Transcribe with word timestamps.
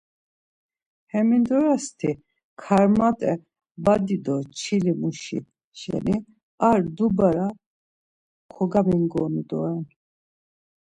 Hemindorasti 1.11 2.09
Karmat̆e 2.61 3.33
badi 3.85 4.17
do 4.25 4.35
çili 4.57 4.93
muşi 5.01 5.39
şeni 5.79 6.15
ar 6.69 6.81
dubara 6.97 7.47
kogamingonu 8.55 9.43
doren. 9.49 9.85